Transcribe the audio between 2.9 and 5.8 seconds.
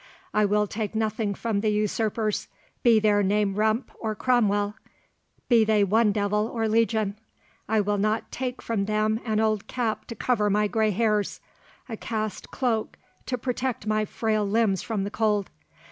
their name Rump or Cromwell—be